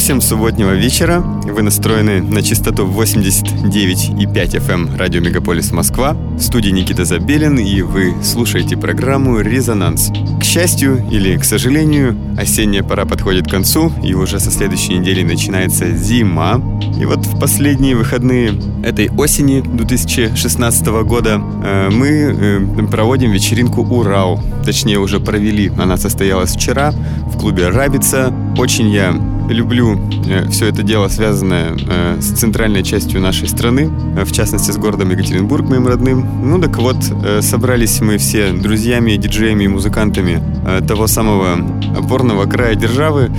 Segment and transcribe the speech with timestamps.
[0.00, 1.20] Всем субботнего вечера.
[1.20, 6.14] Вы настроены на частоту 89,5 FM эм радио Мегаполис Москва.
[6.14, 10.10] В студии Никита Забелин, и вы слушаете программу «Резонанс».
[10.40, 15.22] К счастью или к сожалению, осенняя пора подходит к концу, и уже со следующей недели
[15.22, 16.62] начинается зима.
[16.98, 24.42] И вот в последние выходные этой осени 2016 года э, мы э, проводим вечеринку «Урал».
[24.64, 25.70] Точнее, уже провели.
[25.76, 26.92] Она состоялась вчера
[27.26, 28.32] в клубе «Рабица».
[28.56, 29.14] Очень я
[29.52, 34.70] люблю э, все это дело, связанное э, с центральной частью нашей страны, э, в частности
[34.70, 36.26] с городом Екатеринбург, моим родным.
[36.42, 36.96] Ну так вот,
[37.40, 40.42] собрались мы все друзьями, диджеями и музыкантами
[40.86, 41.58] того самого
[41.96, 43.30] опорного края державы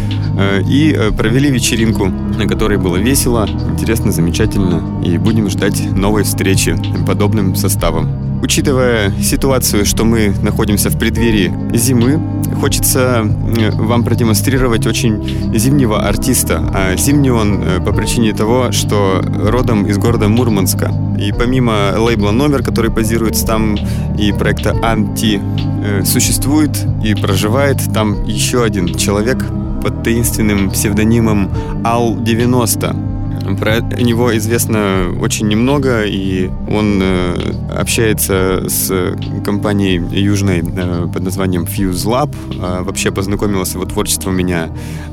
[0.68, 7.56] и провели вечеринку, на которой было весело, интересно, замечательно, и будем ждать новой встречи подобным
[7.56, 8.31] составом.
[8.42, 12.20] Учитывая ситуацию, что мы находимся в преддверии зимы,
[12.60, 13.24] хочется
[13.58, 16.64] э, вам продемонстрировать очень зимнего артиста.
[16.74, 20.92] А зимний он э, по причине того, что родом из города Мурманска.
[21.20, 23.78] И помимо лейбла «Номер», который базируется там,
[24.18, 25.40] и проекта «Анти»,
[25.84, 26.72] э, существует
[27.04, 29.46] и проживает там еще один человек
[29.84, 31.52] под таинственным псевдонимом
[31.84, 33.11] Ал-90.
[33.60, 41.64] Про него известно очень немного, и он э, общается с компанией южной э, под названием
[41.64, 42.36] Fuse Lab.
[42.60, 44.70] А вообще познакомился его творчество меня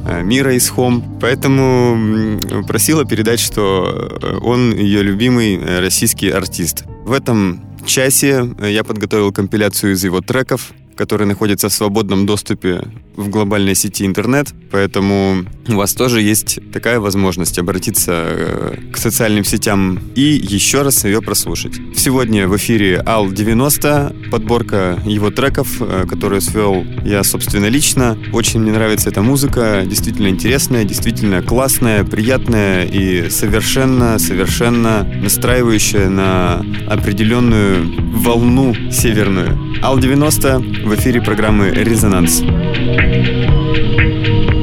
[0.06, 1.02] э, Мира из Home.
[1.20, 6.84] Поэтому просила передать, что он ее любимый российский артист.
[7.04, 12.82] В этом часе я подготовил компиляцию из его треков, которые находятся в свободном доступе
[13.18, 19.44] в глобальной сети интернет, поэтому у вас тоже есть такая возможность обратиться э, к социальным
[19.44, 21.74] сетям и еще раз ее прослушать.
[21.96, 28.16] Сегодня в эфире Ал 90, подборка его треков, э, которую свел я, собственно, лично.
[28.32, 36.64] Очень мне нравится эта музыка, действительно интересная, действительно классная, приятная и совершенно, совершенно настраивающая на
[36.86, 39.58] определенную волну северную.
[39.82, 42.42] Ал 90 в эфире программы «Резонанс».
[43.10, 44.57] Thank you.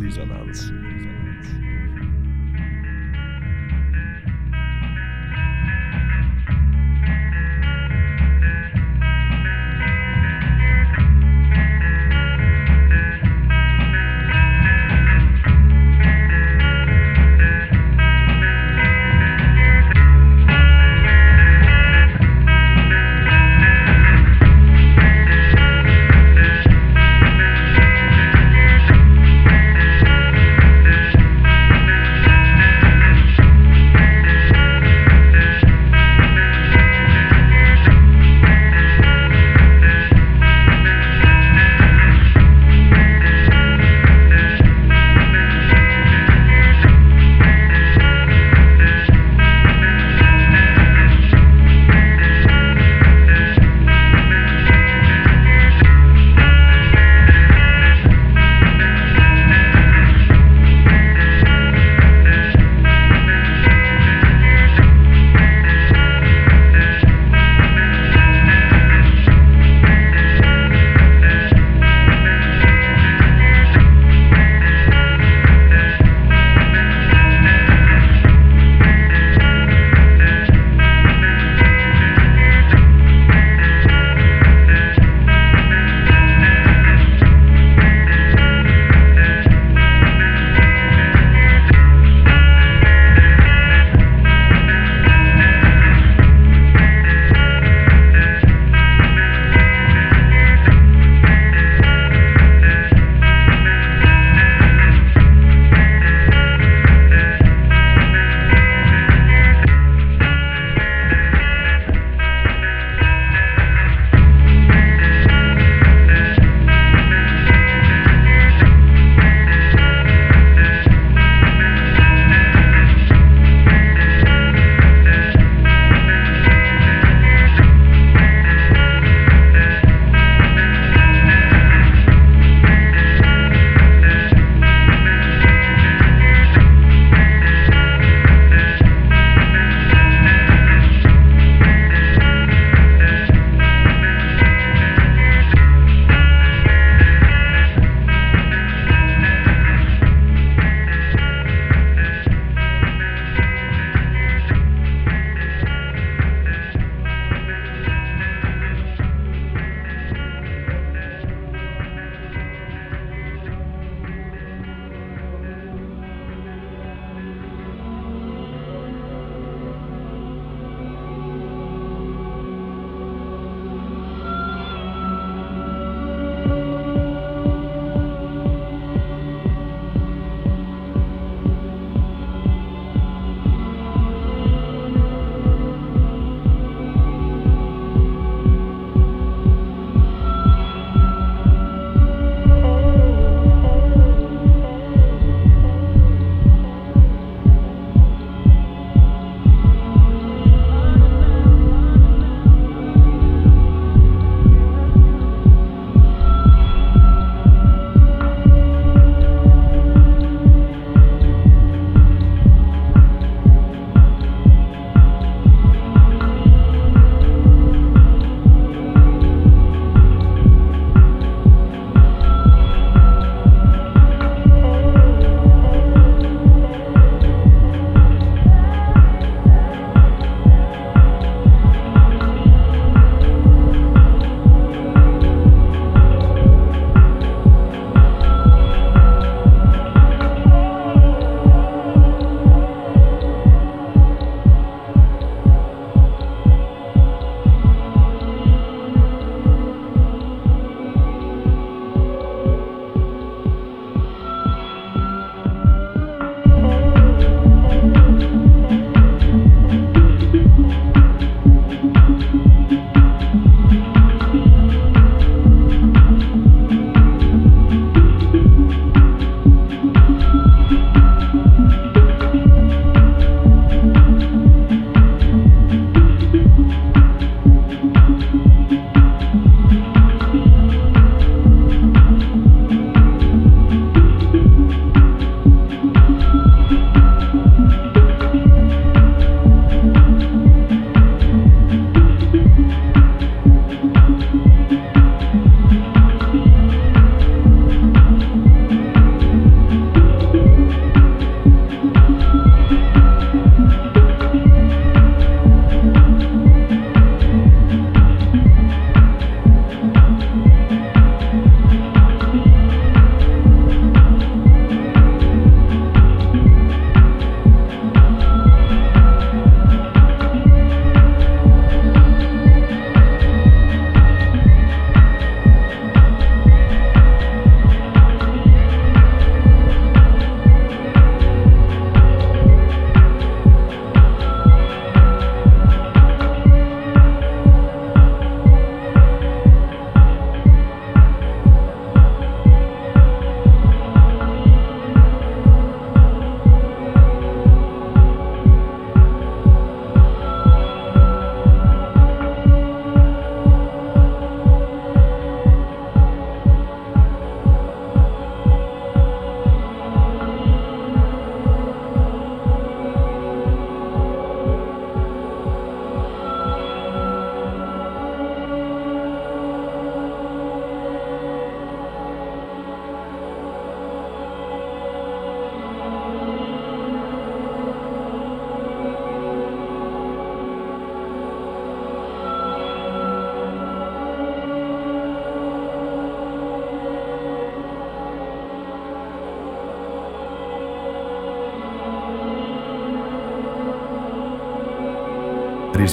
[0.00, 0.70] Resonanz.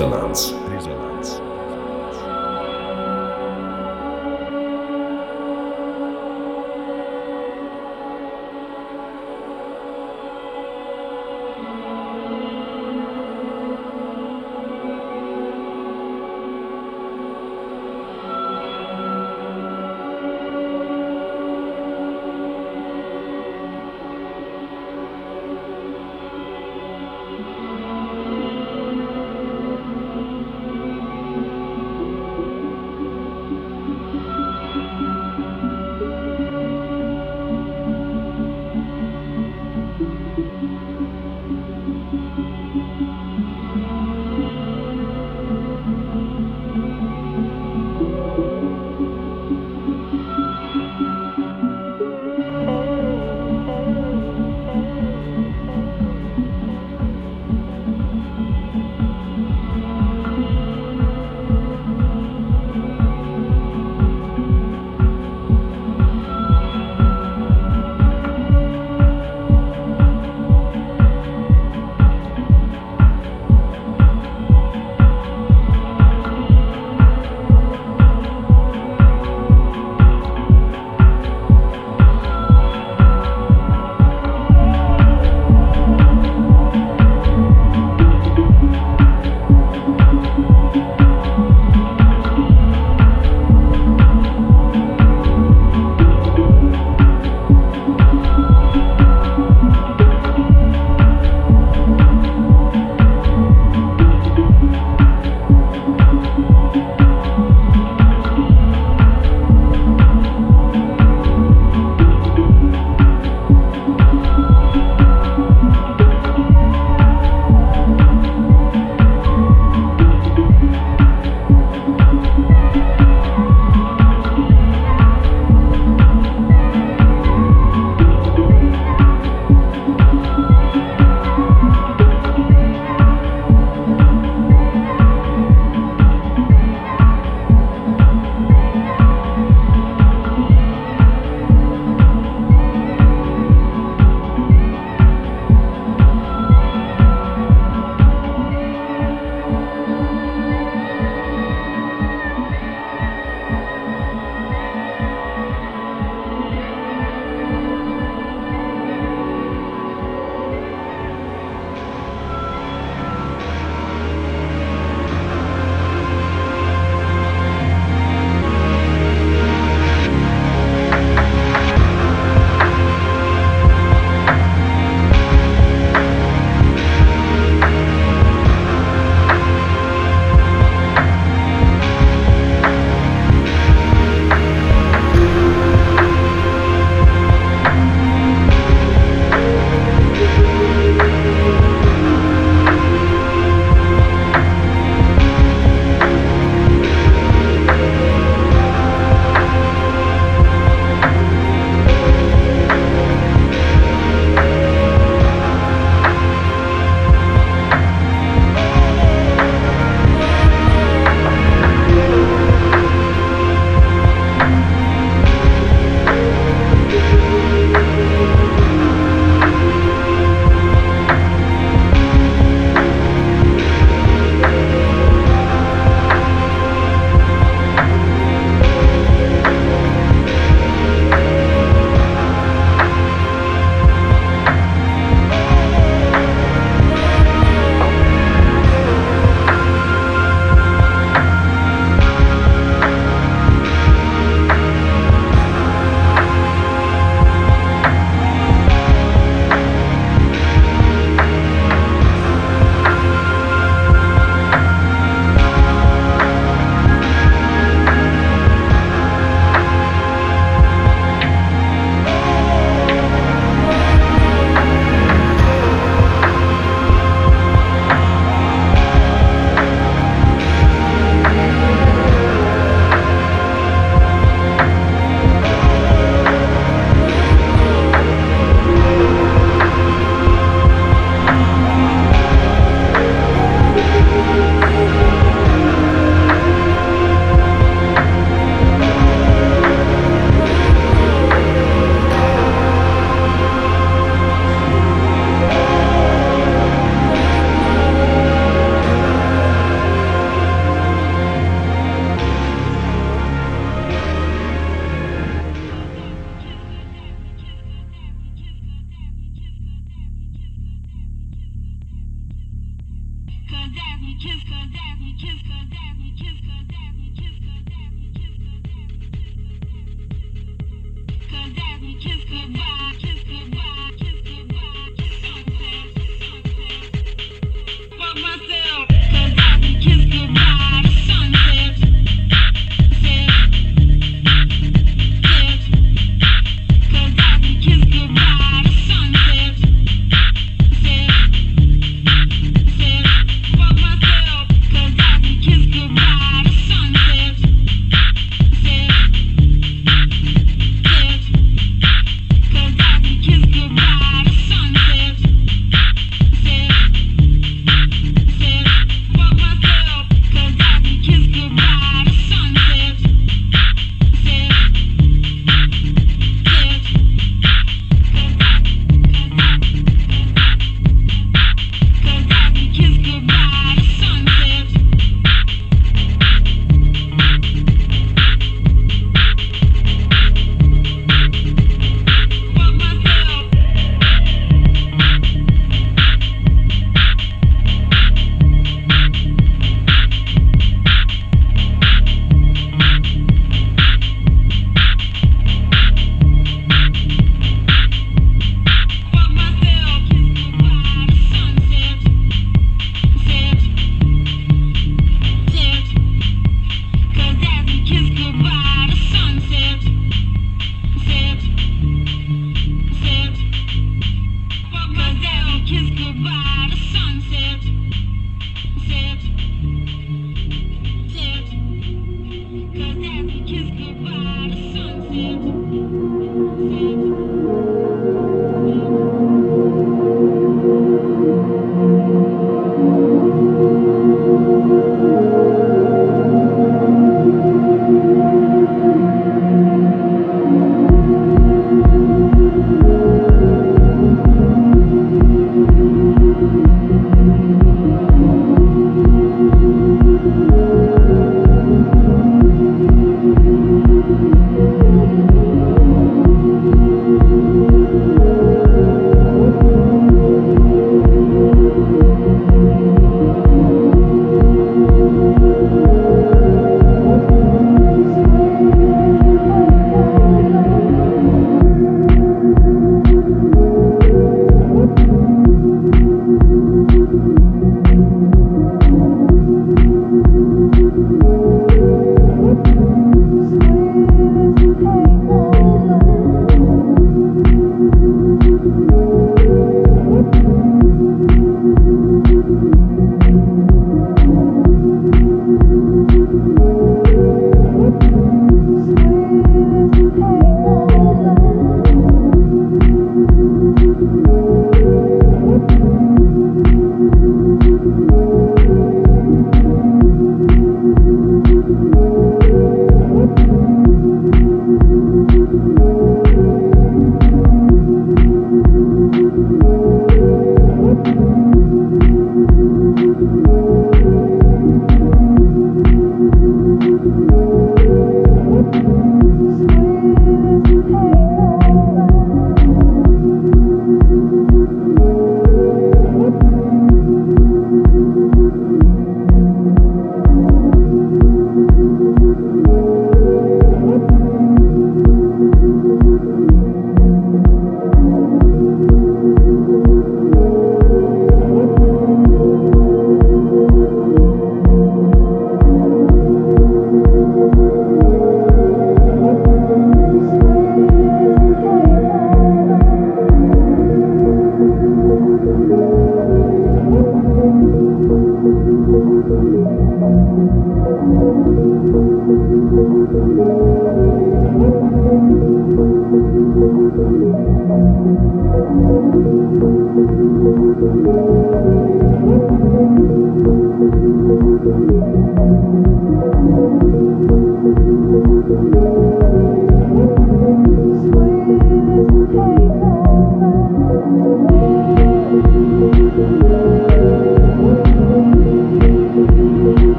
[0.00, 0.59] Резонанс.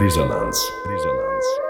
[0.00, 0.72] Resonanz.
[0.86, 1.69] Resonanz.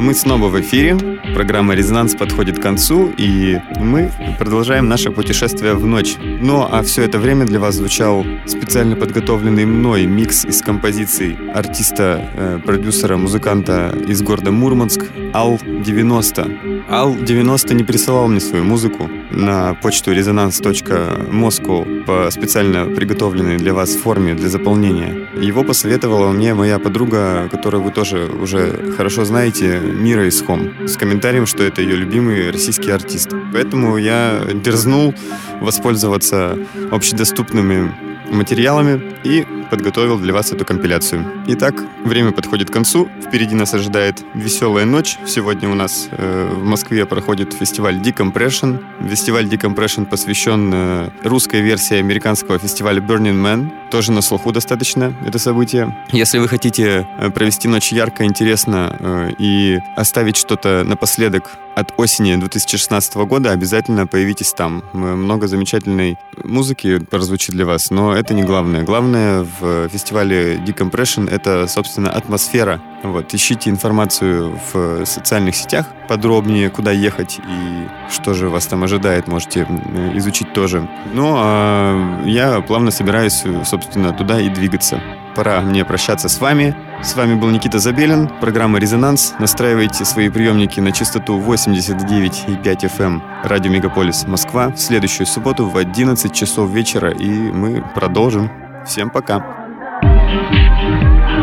[0.00, 0.96] Мы снова в эфире.
[1.34, 6.16] Программа «Резонанс» подходит к концу, и мы продолжаем наше путешествие в ночь.
[6.18, 12.30] Ну, а все это время для вас звучал специально подготовленный мной микс из композиций артиста,
[12.34, 16.71] э, продюсера, музыканта из города Мурманск Ал-90.
[16.88, 24.34] Ал-90 не присылал мне свою музыку на почту resonance.moscow по специально приготовленной для вас форме
[24.34, 25.28] для заполнения.
[25.34, 31.46] Его посоветовала мне моя подруга, которую вы тоже уже хорошо знаете, Мира Исхом, с комментарием,
[31.46, 33.30] что это ее любимый российский артист.
[33.52, 35.14] Поэтому я дерзнул
[35.60, 36.58] воспользоваться
[36.90, 37.92] общедоступными
[38.30, 41.24] материалами и подготовил для вас эту компиляцию.
[41.46, 43.08] Итак, время подходит к концу.
[43.26, 45.16] Впереди нас ожидает веселая ночь.
[45.26, 48.84] Сегодня у нас э, в Москве проходит фестиваль Decompression.
[49.08, 53.70] Фестиваль Decompression посвящен э, русской версии американского фестиваля Burning Man.
[53.90, 55.96] Тоже на слуху достаточно это событие.
[56.12, 62.36] Если вы хотите э, провести ночь ярко, интересно э, и оставить что-то напоследок от осени
[62.36, 64.82] 2016 года обязательно появитесь там.
[64.92, 68.82] Много замечательной музыки прозвучит для вас, но это не главное.
[68.82, 72.80] Главное в фестивале Decompression— это, собственно, атмосфера.
[73.02, 79.28] Вот, ищите информацию в социальных сетях подробнее, куда ехать и что же вас там ожидает,
[79.28, 79.66] можете
[80.14, 80.88] изучить тоже.
[81.14, 85.00] Ну, а я плавно собираюсь, собственно, туда и двигаться.
[85.34, 86.76] Пора мне прощаться с вами.
[87.02, 89.34] С вами был Никита Забелин, программа «Резонанс».
[89.38, 93.22] Настраивайте свои приемники на частоту 89,5 FM эм.
[93.42, 98.50] радио «Мегаполис Москва» в следующую субботу в 11 часов вечера, и мы продолжим.
[98.84, 99.62] Всем пока!
[100.02, 101.41] thank you